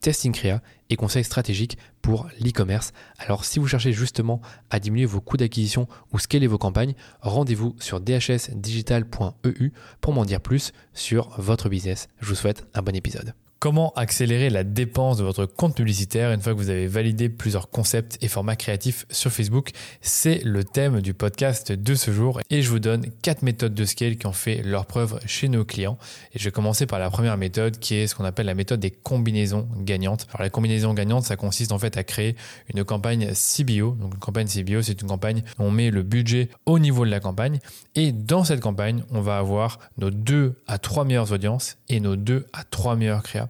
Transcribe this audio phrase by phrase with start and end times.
[0.00, 2.92] testing créa et conseils stratégiques pour l'e-commerce.
[3.18, 7.76] Alors si vous cherchez justement à diminuer vos coûts d'acquisition ou scaler vos campagnes, rendez-vous
[7.78, 12.08] sur dhsdigital.eu pour m'en dire plus sur votre business.
[12.20, 13.34] Je vous souhaite un bon épisode.
[13.60, 17.68] Comment accélérer la dépense de votre compte publicitaire une fois que vous avez validé plusieurs
[17.68, 19.72] concepts et formats créatifs sur Facebook?
[20.00, 23.84] C'est le thème du podcast de ce jour et je vous donne quatre méthodes de
[23.84, 25.98] scale qui ont fait leur preuve chez nos clients.
[26.32, 28.80] Et je vais commencer par la première méthode qui est ce qu'on appelle la méthode
[28.80, 30.26] des combinaisons gagnantes.
[30.30, 32.36] Alors la combinaison gagnante, ça consiste en fait à créer
[32.72, 33.90] une campagne CBO.
[33.90, 37.10] Donc une campagne CBO, c'est une campagne où on met le budget au niveau de
[37.10, 37.58] la campagne
[37.94, 42.16] et dans cette campagne, on va avoir nos deux à trois meilleures audiences et nos
[42.16, 43.49] deux à trois meilleurs créas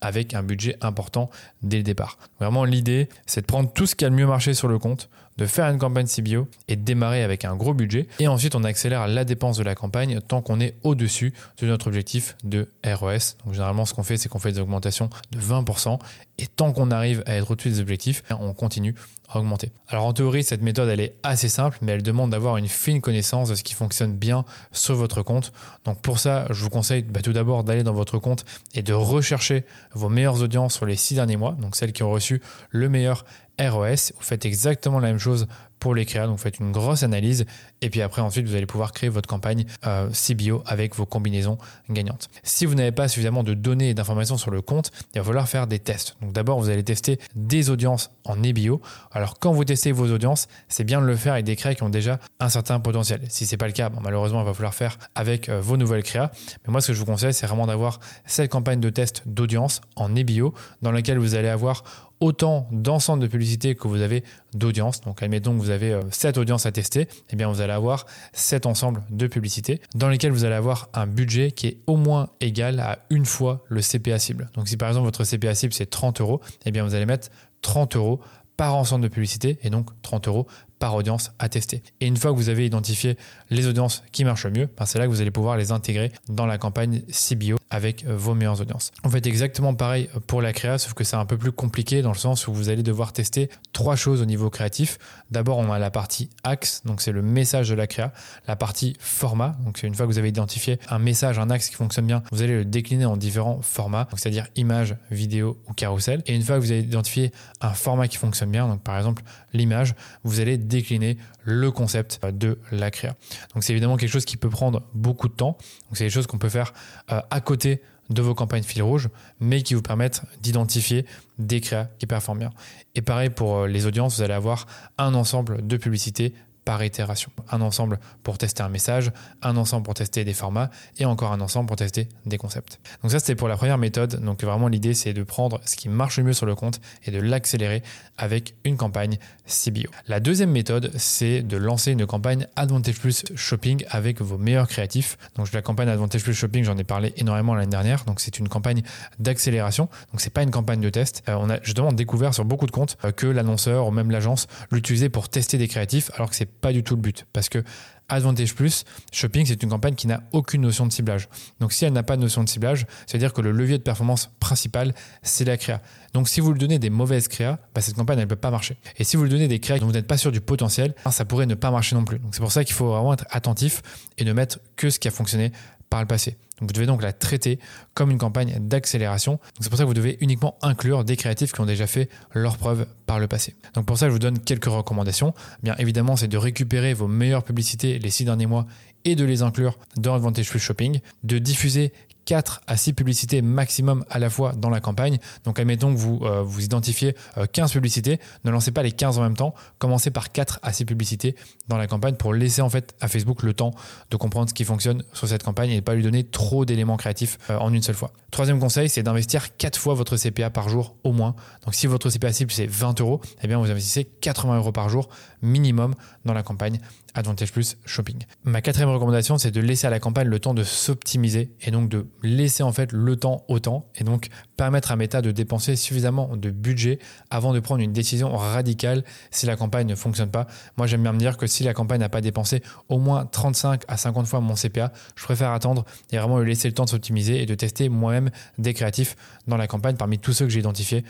[0.00, 1.30] avec un budget important
[1.62, 2.18] dès le départ.
[2.40, 5.08] Vraiment, l'idée, c'est de prendre tout ce qui a le mieux marché sur le compte,
[5.38, 8.08] de faire une campagne CBO et de démarrer avec un gros budget.
[8.18, 11.86] Et ensuite, on accélère la dépense de la campagne tant qu'on est au-dessus de notre
[11.86, 13.36] objectif de ROS.
[13.44, 15.98] Donc, généralement, ce qu'on fait, c'est qu'on fait des augmentations de 20%.
[16.38, 18.94] Et tant qu'on arrive à être au-dessus des objectifs, on continue
[19.28, 19.70] à augmenter.
[19.88, 23.00] Alors, en théorie, cette méthode, elle est assez simple, mais elle demande d'avoir une fine
[23.00, 25.52] connaissance de ce qui fonctionne bien sur votre compte.
[25.84, 28.92] Donc, pour ça, je vous conseille bah, tout d'abord d'aller dans votre compte et de
[28.92, 32.88] rechercher vos meilleures audiences sur les six derniers mois, donc celles qui ont reçu le
[32.88, 33.24] meilleur
[33.60, 34.12] ROS.
[34.16, 35.46] Vous faites exactement la même chose
[35.78, 36.26] pour les créas.
[36.26, 37.46] Donc, faites une grosse analyse
[37.80, 41.58] et puis après, ensuite, vous allez pouvoir créer votre campagne euh, CBO avec vos combinaisons
[41.90, 42.28] gagnantes.
[42.42, 45.48] Si vous n'avez pas suffisamment de données et d'informations sur le compte, il va falloir
[45.48, 46.16] faire des tests.
[46.20, 48.80] Donc, d'abord, vous allez tester des audiences en EBO.
[49.12, 51.82] Alors, quand vous testez vos audiences, c'est bien de le faire avec des créas qui
[51.82, 53.20] ont déjà un certain potentiel.
[53.28, 56.30] Si c'est pas le cas, malheureusement, il va falloir faire avec euh, vos nouvelles créas.
[56.66, 59.80] Mais moi, ce que je vous conseille, c'est vraiment d'avoir cette campagne de test d'audience
[59.96, 61.84] en EBO dans laquelle vous allez avoir
[62.20, 64.24] autant d'ensemble de publicité que vous avez
[64.54, 65.00] d'audience.
[65.02, 68.06] Donc, admettons que vous avez 7 euh, audiences à tester, eh bien, vous allez avoir
[68.32, 72.30] cet ensemble de publicités dans lesquelles vous allez avoir un budget qui est au moins
[72.40, 74.50] égal à une fois le CPA cible.
[74.54, 77.28] Donc, si par exemple votre CPA cible c'est 30 euros, eh bien, vous allez mettre
[77.62, 78.20] 30 euros
[78.56, 80.46] par ensemble de publicité et donc 30 euros
[80.78, 81.82] par audience à tester.
[82.00, 83.16] Et une fois que vous avez identifié
[83.50, 86.12] les audiences qui marchent le mieux, ben, c'est là que vous allez pouvoir les intégrer
[86.28, 88.92] dans la campagne CBO avec euh, vos meilleures audiences.
[89.04, 92.12] On fait exactement pareil pour la créa, sauf que c'est un peu plus compliqué dans
[92.12, 94.98] le sens où vous allez devoir tester trois choses au niveau créatif.
[95.30, 98.12] D'abord, on a la partie axe, donc c'est le message de la créa,
[98.46, 101.74] la partie format, donc une fois que vous avez identifié un message, un axe qui
[101.74, 106.22] fonctionne bien, vous allez le décliner en différents formats, c'est-à-dire image, vidéo ou carrousel.
[106.26, 109.22] Et une fois que vous avez identifié un format qui fonctionne bien, donc par exemple
[109.52, 113.16] l'image, vous allez décliner le concept de la créa.
[113.54, 115.56] Donc c'est évidemment quelque chose qui peut prendre beaucoup de temps.
[115.88, 116.72] Donc c'est des choses qu'on peut faire
[117.10, 119.08] euh, à côté de vos campagnes fil rouge,
[119.40, 121.04] mais qui vous permettent d'identifier
[121.38, 122.50] des créas qui performent bien.
[122.94, 126.34] Et pareil pour euh, les audiences, vous allez avoir un ensemble de publicités
[126.68, 127.30] par itération.
[127.50, 130.68] Un ensemble pour tester un message, un ensemble pour tester des formats
[130.98, 132.78] et encore un ensemble pour tester des concepts.
[133.02, 134.22] Donc ça c'était pour la première méthode.
[134.22, 137.10] Donc vraiment l'idée c'est de prendre ce qui marche le mieux sur le compte et
[137.10, 137.82] de l'accélérer
[138.18, 139.88] avec une campagne CBO.
[140.08, 145.16] La deuxième méthode c'est de lancer une campagne Advantage Plus Shopping avec vos meilleurs créatifs.
[145.36, 148.04] Donc la campagne Advantage Plus Shopping j'en ai parlé énormément l'année dernière.
[148.04, 148.82] Donc c'est une campagne
[149.18, 149.88] d'accélération.
[150.12, 151.22] Donc c'est pas une campagne de test.
[151.30, 154.48] Euh, on a justement découvert sur beaucoup de comptes euh, que l'annonceur ou même l'agence
[154.70, 157.26] l'utilisait pour tester des créatifs alors que c'est pas du tout le but.
[157.32, 157.62] Parce que
[158.08, 161.28] Advantage Plus, Shopping, c'est une campagne qui n'a aucune notion de ciblage.
[161.60, 164.30] Donc si elle n'a pas de notion de ciblage, c'est-à-dire que le levier de performance
[164.40, 165.82] principal, c'est la créa.
[166.14, 168.50] Donc si vous lui donnez des mauvaises créas, bah, cette campagne, elle ne peut pas
[168.50, 168.78] marcher.
[168.96, 171.24] Et si vous lui donnez des créas dont vous n'êtes pas sûr du potentiel, ça
[171.24, 172.18] pourrait ne pas marcher non plus.
[172.18, 173.82] Donc c'est pour ça qu'il faut vraiment être attentif
[174.16, 175.52] et ne mettre que ce qui a fonctionné
[175.90, 176.36] par le passé.
[176.60, 177.58] Vous devez donc la traiter
[177.94, 179.38] comme une campagne d'accélération.
[179.60, 182.56] C'est pour ça que vous devez uniquement inclure des créatifs qui ont déjà fait leurs
[182.56, 183.54] preuves par le passé.
[183.74, 185.34] Donc pour ça, je vous donne quelques recommandations.
[185.62, 188.66] Bien évidemment, c'est de récupérer vos meilleures publicités les six derniers mois
[189.04, 191.92] et de les inclure dans Advantage Plus Shopping, de diffuser
[192.28, 195.16] 4 à 6 publicités maximum à la fois dans la campagne.
[195.44, 197.16] Donc admettons que vous, euh, vous identifiez
[197.54, 200.84] 15 publicités, ne lancez pas les 15 en même temps, commencez par 4 à 6
[200.84, 201.36] publicités
[201.68, 203.70] dans la campagne pour laisser en fait à Facebook le temps
[204.10, 206.98] de comprendre ce qui fonctionne sur cette campagne et ne pas lui donner trop d'éléments
[206.98, 208.12] créatifs en une seule fois.
[208.30, 211.34] Troisième conseil, c'est d'investir 4 fois votre CPA par jour au moins.
[211.64, 214.90] Donc si votre CPA cible c'est 20 euros, eh bien vous investissez 80 euros par
[214.90, 215.08] jour
[215.42, 215.94] minimum
[216.24, 216.78] dans la campagne
[217.14, 218.18] Advantage Plus Shopping.
[218.44, 221.88] Ma quatrième recommandation, c'est de laisser à la campagne le temps de s'optimiser et donc
[221.88, 225.74] de laisser en fait le temps au temps et donc permettre à Meta de dépenser
[225.76, 226.98] suffisamment de budget
[227.30, 230.46] avant de prendre une décision radicale si la campagne ne fonctionne pas.
[230.76, 233.82] Moi, j'aime bien me dire que si la campagne n'a pas dépensé au moins 35
[233.88, 236.90] à 50 fois mon CPA, je préfère attendre et vraiment lui laisser le temps de
[236.90, 240.60] s'optimiser et de tester moi-même des créatifs dans la campagne parmi tous ceux que j'ai
[240.60, 241.04] identifiés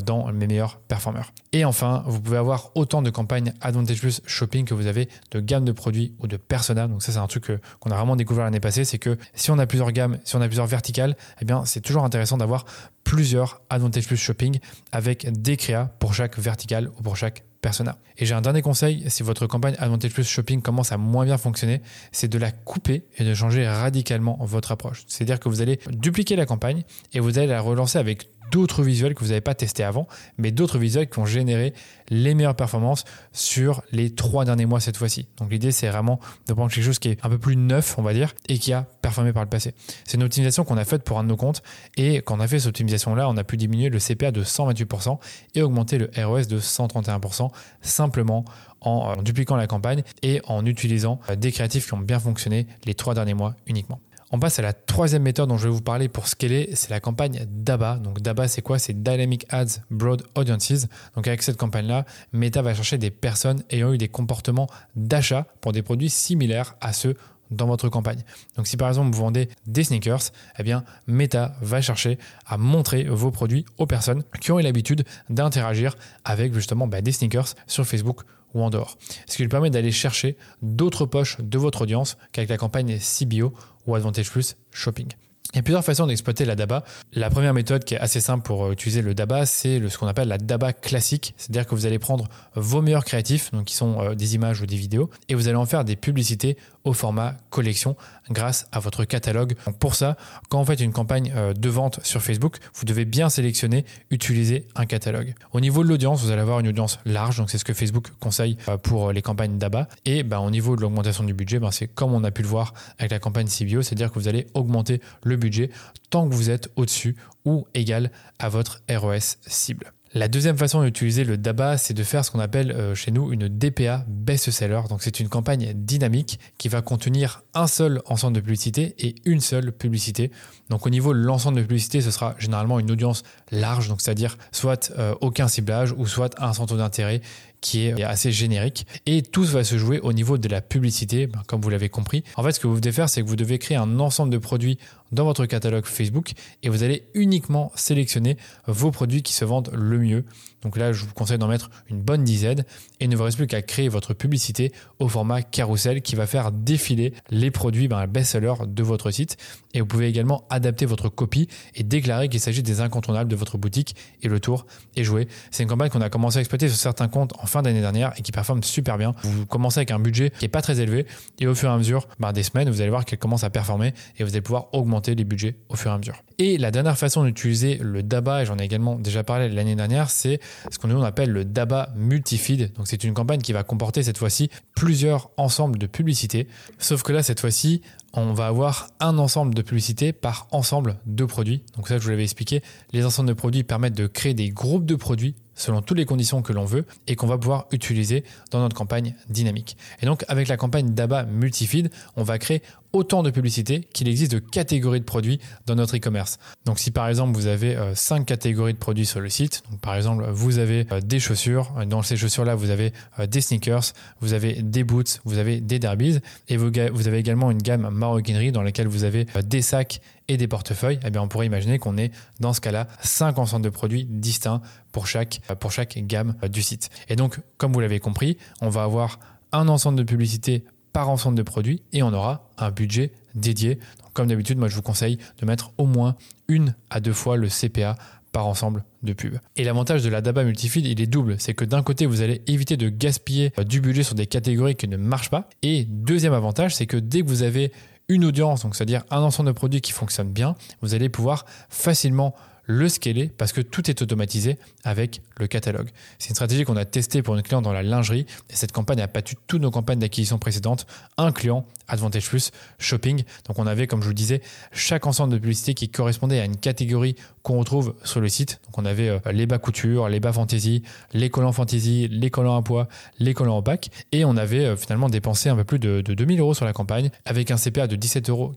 [0.00, 1.32] dans mes meilleurs performeurs.
[1.52, 5.40] Et enfin, vous pouvez avoir autant de campagnes Advantage Plus Shopping que vous avez de
[5.40, 6.88] gamme de produits ou de persona.
[6.88, 9.58] Donc ça, c'est un truc qu'on a vraiment découvert l'année passée, c'est que si on
[9.58, 12.64] a plusieurs gammes, si on a plusieurs verticales, eh bien, c'est toujours intéressant d'avoir
[13.04, 14.58] plusieurs Advantage Plus Shopping
[14.92, 17.96] avec des créas pour chaque verticale ou pour chaque persona.
[18.18, 21.38] Et j'ai un dernier conseil, si votre campagne Advantage Plus Shopping commence à moins bien
[21.38, 21.80] fonctionner,
[22.10, 25.04] c'est de la couper et de changer radicalement votre approche.
[25.06, 29.14] C'est-à-dire que vous allez dupliquer la campagne et vous allez la relancer avec d'autres visuels
[29.14, 30.06] que vous n'avez pas testés avant,
[30.36, 31.72] mais d'autres visuels qui ont généré
[32.10, 35.26] les meilleures performances sur les trois derniers mois cette fois-ci.
[35.38, 38.02] Donc l'idée, c'est vraiment de prendre quelque chose qui est un peu plus neuf, on
[38.02, 39.74] va dire, et qui a performé par le passé.
[40.04, 41.62] C'est une optimisation qu'on a faite pour un de nos comptes,
[41.96, 45.18] et quand on a fait cette optimisation-là, on a pu diminuer le CPA de 128%
[45.54, 47.50] et augmenter le ROS de 131%,
[47.80, 48.44] simplement
[48.82, 53.14] en dupliquant la campagne et en utilisant des créatifs qui ont bien fonctionné les trois
[53.14, 54.00] derniers mois uniquement.
[54.34, 57.00] On passe à la troisième méthode dont je vais vous parler pour scaler, c'est la
[57.00, 57.98] campagne DABA.
[57.98, 58.78] Donc DABA, c'est quoi?
[58.78, 60.86] C'est Dynamic Ads Broad Audiences.
[61.14, 65.72] Donc avec cette campagne-là, Meta va chercher des personnes ayant eu des comportements d'achat pour
[65.72, 67.14] des produits similaires à ceux
[67.52, 68.22] dans votre campagne.
[68.56, 73.04] Donc si par exemple vous vendez des sneakers, eh bien Meta va chercher à montrer
[73.04, 77.86] vos produits aux personnes qui ont eu l'habitude d'interagir avec justement bah, des sneakers sur
[77.86, 78.22] Facebook
[78.54, 78.98] ou en dehors.
[79.26, 83.52] Ce qui lui permet d'aller chercher d'autres poches de votre audience qu'avec la campagne CBO
[83.86, 85.08] ou Advantage Plus Shopping.
[85.52, 86.82] Il y a plusieurs façons d'exploiter la DABA.
[87.12, 90.06] La première méthode qui est assez simple pour euh, utiliser le DABA, c'est ce qu'on
[90.06, 91.34] appelle la DABA classique.
[91.36, 94.66] C'est-à-dire que vous allez prendre vos meilleurs créatifs, donc qui sont euh, des images ou
[94.66, 97.96] des vidéos, et vous allez en faire des publicités au format collection
[98.30, 99.54] grâce à votre catalogue.
[99.78, 100.16] pour ça,
[100.48, 104.66] quand vous faites une campagne euh, de vente sur Facebook, vous devez bien sélectionner, utiliser
[104.74, 105.34] un catalogue.
[105.52, 108.08] Au niveau de l'audience, vous allez avoir une audience large, donc c'est ce que Facebook
[108.20, 109.88] conseille pour les campagnes d'ABA.
[110.04, 112.48] Et ben, au niveau de l'augmentation du budget, ben, c'est comme on a pu le
[112.48, 115.70] voir avec la campagne CBO, c'est-à-dire que vous allez augmenter le budget
[116.10, 119.92] tant que vous êtes au-dessus ou égal à votre ROS cible.
[120.14, 123.32] La deuxième façon d'utiliser le DABA, c'est de faire ce qu'on appelle euh, chez nous
[123.32, 124.82] une DPA best-seller.
[124.88, 129.40] Donc c'est une campagne dynamique qui va contenir un seul ensemble de publicité et une
[129.40, 130.30] seule publicité.
[130.70, 134.92] Donc au niveau de l'ensemble de publicité, ce sera généralement une audience large, c'est-à-dire soit
[134.98, 137.20] euh, aucun ciblage ou soit un centre d'intérêt
[137.62, 138.86] qui est assez générique.
[139.06, 142.24] Et tout va se jouer au niveau de la publicité, ben, comme vous l'avez compris.
[142.36, 144.38] En fait, ce que vous devez faire, c'est que vous devez créer un ensemble de
[144.38, 144.78] produits
[145.12, 146.32] dans votre catalogue Facebook
[146.62, 148.36] et vous allez uniquement sélectionner
[148.66, 150.24] vos produits qui se vendent le mieux.
[150.62, 152.64] Donc là, je vous conseille d'en mettre une bonne dizaine
[153.00, 156.52] et ne vous reste plus qu'à créer votre publicité au format carousel qui va faire
[156.52, 159.36] défiler les produits ben, best-sellers de votre site.
[159.74, 163.58] Et vous pouvez également adapter votre copie et déclarer qu'il s'agit des incontournables de votre
[163.58, 164.66] boutique et le tour
[164.96, 165.28] est joué.
[165.50, 168.12] C'est une campagne qu'on a commencé à exploiter sur certains comptes en fin d'année dernière
[168.16, 169.14] et qui performe super bien.
[169.22, 171.06] Vous commencez avec un budget qui est pas très élevé
[171.38, 173.50] et au fur et à mesure ben, des semaines, vous allez voir qu'elle commence à
[173.50, 176.22] performer et vous allez pouvoir augmenter les budgets au fur et à mesure.
[176.38, 180.10] Et la dernière façon d'utiliser le DABA, et j'en ai également déjà parlé l'année dernière,
[180.10, 180.40] c'est
[180.70, 182.72] ce qu'on appelle le DABA multifeed.
[182.72, 186.48] Donc c'est une campagne qui va comporter cette fois-ci plusieurs ensembles de publicités.
[186.78, 187.82] Sauf que là, cette fois-ci,
[188.14, 191.62] on va avoir un ensemble de publicités par ensemble de produits.
[191.76, 194.86] Donc ça, je vous l'avais expliqué, les ensembles de produits permettent de créer des groupes
[194.86, 198.60] de produits selon toutes les conditions que l'on veut et qu'on va pouvoir utiliser dans
[198.60, 199.76] notre campagne dynamique.
[200.00, 204.32] Et donc avec la campagne d'ABA Multifeed, on va créer autant de publicités qu'il existe
[204.32, 206.38] de catégories de produits dans notre e-commerce.
[206.64, 209.94] Donc si par exemple vous avez euh, cinq catégories de produits sur le site, par
[209.94, 214.34] exemple vous avez euh, des chaussures, dans ces chaussures-là vous avez euh, des sneakers, vous
[214.34, 216.18] avez des boots, vous avez des derbies
[216.48, 216.68] et vous
[217.08, 221.10] avez également une gamme maroquinerie dans laquelle vous avez des sacs et des portefeuilles, eh
[221.10, 224.62] bien on pourrait imaginer qu'on est dans ce cas-là cinq ensembles de produits distincts
[224.92, 226.90] pour chaque, pour chaque gamme du site.
[227.08, 229.18] Et donc, comme vous l'avez compris, on va avoir
[229.52, 233.78] un ensemble de publicités par ensemble de produits et on aura un budget dédié.
[234.12, 236.16] comme d'habitude, moi je vous conseille de mettre au moins
[236.48, 237.96] une à deux fois le CPA
[238.32, 239.38] par ensemble de pubs.
[239.56, 241.36] Et l'avantage de la DABA multifeed, il est double.
[241.38, 244.88] C'est que d'un côté, vous allez éviter de gaspiller du budget sur des catégories qui
[244.88, 245.48] ne marchent pas.
[245.62, 247.72] Et deuxième avantage, c'est que dès que vous avez
[248.08, 252.34] une audience, donc c'est-à-dire un ensemble de produits qui fonctionne bien, vous allez pouvoir facilement
[252.64, 255.90] le scaler parce que tout est automatisé avec le catalogue.
[256.18, 259.00] C'est une stratégie qu'on a testée pour une cliente dans la lingerie et cette campagne
[259.00, 263.24] a battu toutes nos campagnes d'acquisition précédentes, incluant Advantage Plus Shopping.
[263.46, 264.40] Donc on avait, comme je vous le disais,
[264.72, 268.60] chaque ensemble de publicité qui correspondait à une catégorie qu'on retrouve sur le site.
[268.66, 272.56] Donc on avait euh, les bas couture, les bas fantasy, les collants fantasy, les collants
[272.56, 272.88] à poids,
[273.18, 276.40] les collants opaques et on avait euh, finalement dépensé un peu plus de, de 2000
[276.40, 278.54] euros sur la campagne avec un CPA de 17,48 euros,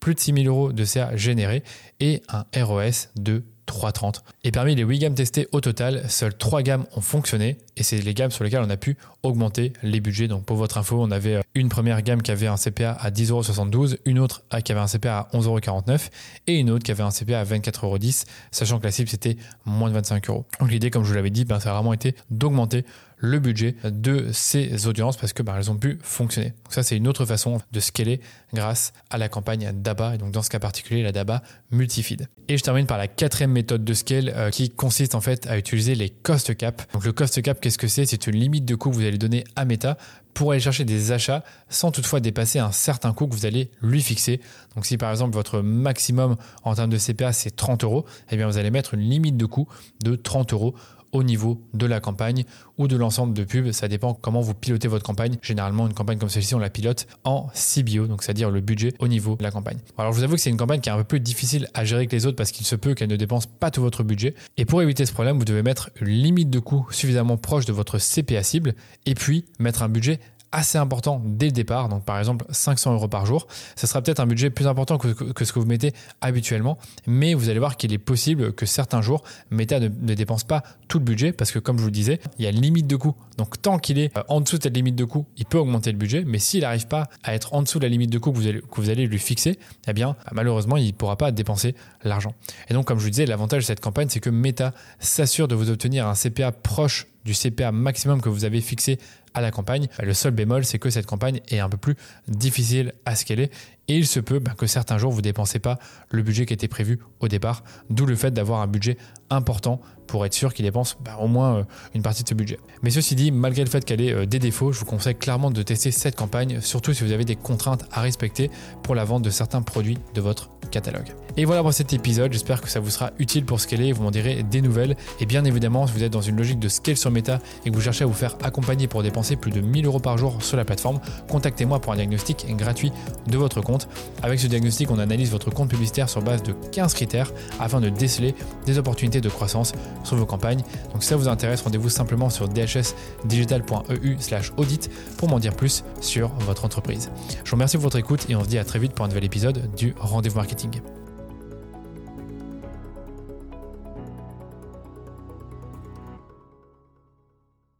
[0.00, 1.62] plus de 6000 euros de CA généré
[2.00, 4.22] et un ROS de 3,30.
[4.44, 7.98] Et parmi les 8 gammes testées au total, seules 3 gammes ont fonctionné et c'est
[7.98, 10.28] les gammes sur lesquelles on a pu augmenter les budgets.
[10.28, 13.10] Donc pour votre info, on avait euh, une première gamme qui avait un CPA à
[13.10, 16.08] 10,72€, une autre qui avait un CPA à 11,49€
[16.48, 19.88] et une autre qui avait un CPA à 24,10€, sachant que la cible c'était moins
[19.88, 20.44] de 25 euros.
[20.60, 22.84] Donc l'idée, comme je vous l'avais dit, ben, ça a vraiment été d'augmenter
[23.18, 26.50] le budget de ces audiences parce que bah, elles ont pu fonctionner.
[26.50, 28.20] Donc ça, c'est une autre façon de scaler
[28.54, 32.28] grâce à la campagne DABA et donc dans ce cas particulier, la DABA multifeed.
[32.48, 35.58] Et je termine par la quatrième méthode de scale euh, qui consiste en fait à
[35.58, 36.82] utiliser les cost cap.
[36.92, 38.06] Donc le cost cap, qu'est-ce que c'est?
[38.06, 39.98] C'est une limite de coût que vous allez donner à Meta
[40.32, 44.00] pour aller chercher des achats sans toutefois dépasser un certain coût que vous allez lui
[44.00, 44.40] fixer.
[44.74, 48.46] Donc si par exemple votre maximum en termes de CPA c'est 30 euros, eh bien
[48.46, 49.68] vous allez mettre une limite de coût
[50.02, 50.74] de 30 euros
[51.12, 52.44] au niveau de la campagne
[52.76, 53.72] ou de l'ensemble de pubs.
[53.72, 55.36] Ça dépend comment vous pilotez votre campagne.
[55.42, 59.08] Généralement, une campagne comme celle-ci, on la pilote en CBO, donc c'est-à-dire le budget au
[59.08, 59.78] niveau de la campagne.
[59.96, 61.84] Alors, je vous avoue que c'est une campagne qui est un peu plus difficile à
[61.84, 64.34] gérer que les autres parce qu'il se peut qu'elle ne dépense pas tout votre budget.
[64.56, 67.72] Et pour éviter ce problème, vous devez mettre une limite de coût suffisamment proche de
[67.72, 68.74] votre CPA cible
[69.06, 70.20] et puis mettre un budget
[70.52, 73.46] assez important dès le départ, donc par exemple 500 euros par jour.
[73.76, 77.48] Ce sera peut-être un budget plus important que, ce que vous mettez habituellement, mais vous
[77.48, 81.32] allez voir qu'il est possible que certains jours, Meta ne, dépense pas tout le budget
[81.32, 83.14] parce que comme je vous le disais, il y a une limite de coût.
[83.36, 85.92] Donc tant qu'il est euh, en dessous de cette limite de coût, il peut augmenter
[85.92, 88.32] le budget, mais s'il n'arrive pas à être en dessous de la limite de coût
[88.32, 91.30] que vous allez, que vous allez lui fixer, eh bien malheureusement, il ne pourra pas
[91.30, 91.74] dépenser
[92.04, 92.34] l'argent.
[92.68, 95.54] Et donc comme je vous disais, l'avantage de cette campagne, c'est que Meta s'assure de
[95.54, 98.98] vous obtenir un CPA proche du CPA maximum que vous avez fixé
[99.40, 99.88] la campagne.
[100.02, 101.96] Le seul bémol, c'est que cette campagne est un peu plus
[102.28, 103.50] difficile à scaler
[103.88, 105.78] et il se peut bah, que certains jours vous ne dépensez pas
[106.10, 108.96] le budget qui était prévu au départ, d'où le fait d'avoir un budget
[109.30, 111.64] important pour être sûr qu'il dépense bah, au moins euh,
[111.94, 112.58] une partie de ce budget.
[112.82, 115.50] Mais ceci dit, malgré le fait qu'elle ait euh, des défauts, je vous conseille clairement
[115.50, 118.50] de tester cette campagne, surtout si vous avez des contraintes à respecter
[118.82, 121.14] pour la vente de certains produits de votre catalogue.
[121.36, 124.10] Et voilà pour cet épisode, j'espère que ça vous sera utile pour scaler, vous m'en
[124.10, 124.96] direz des nouvelles.
[125.20, 127.74] Et bien évidemment, si vous êtes dans une logique de scale sur Meta et que
[127.74, 130.56] vous cherchez à vous faire accompagner pour dépenser plus de 1000 euros par jour sur
[130.56, 132.92] la plateforme, contactez-moi pour un diagnostic gratuit
[133.28, 133.77] de votre compte.
[134.22, 137.88] Avec ce diagnostic, on analyse votre compte publicitaire sur base de 15 critères afin de
[137.88, 138.34] déceler
[138.66, 139.72] des opportunités de croissance
[140.04, 140.62] sur vos campagnes.
[140.92, 144.16] Donc si ça vous intéresse, rendez-vous simplement sur dhsdigital.eu
[144.56, 147.10] audit pour m'en dire plus sur votre entreprise.
[147.44, 149.08] Je vous remercie pour votre écoute et on se dit à très vite pour un
[149.08, 150.80] nouvel épisode du Rendez-vous Marketing.